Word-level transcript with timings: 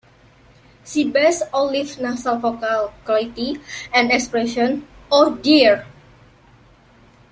She 0.83 1.07
based 1.07 1.43
Olive's 1.53 1.99
nasal 1.99 2.39
vocal 2.39 2.91
quality 3.05 3.61
and 3.93 4.09
expression, 4.11 4.87
Oh, 5.11 5.35
dear! 5.35 5.85